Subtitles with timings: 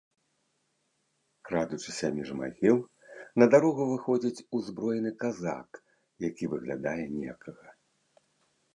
[1.49, 2.77] Крадучыся між магіл,
[3.43, 5.69] на дарогу выходзіць узброены казак,
[6.29, 7.67] які выглядае некага.